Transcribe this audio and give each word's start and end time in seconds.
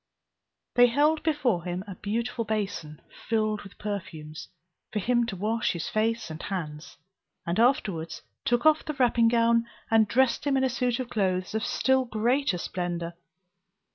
They 0.73 0.87
held 0.87 1.21
before 1.21 1.63
him 1.63 1.83
a 1.87 1.93
beautiful 1.93 2.43
basin, 2.43 3.03
filled 3.29 3.61
with 3.61 3.77
perfumes, 3.77 4.47
for 4.91 4.97
him 4.97 5.27
to 5.27 5.35
wash 5.35 5.73
his 5.73 5.89
face 5.89 6.31
and 6.31 6.41
hands, 6.41 6.97
and 7.45 7.59
afterwards 7.59 8.23
took 8.43 8.65
off 8.65 8.83
the 8.83 8.93
wrapping 8.95 9.27
gown 9.27 9.67
and 9.91 10.07
dressed 10.07 10.45
him 10.47 10.57
in 10.57 10.63
a 10.63 10.69
suit 10.71 10.99
of 10.99 11.11
clothes 11.11 11.53
of 11.53 11.63
still 11.63 12.03
greater 12.05 12.57
splendour. 12.57 13.13